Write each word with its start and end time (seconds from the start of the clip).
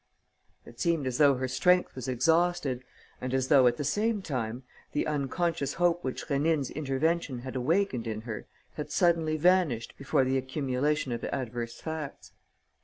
It 0.65 0.79
seemed 0.79 1.05
as 1.05 1.19
though 1.19 1.35
her 1.35 1.47
strength 1.47 1.95
was 1.95 2.07
exhausted 2.07 2.83
and 3.21 3.35
as 3.35 3.49
though, 3.49 3.67
at 3.67 3.77
the 3.77 3.83
same 3.83 4.23
time, 4.23 4.63
the 4.93 5.05
unconscious 5.05 5.75
hope 5.75 6.03
which 6.03 6.25
Rénine's 6.25 6.71
intervention 6.71 7.41
had 7.41 7.55
awakened 7.55 8.07
in 8.07 8.21
her 8.21 8.47
had 8.77 8.89
suddenly 8.89 9.37
vanished 9.37 9.93
before 9.99 10.23
the 10.23 10.39
accumulation 10.39 11.11
of 11.11 11.23
adverse 11.25 11.79
facts. 11.79 12.31